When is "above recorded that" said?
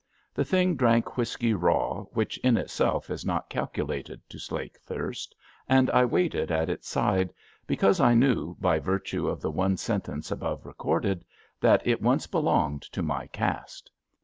10.31-11.85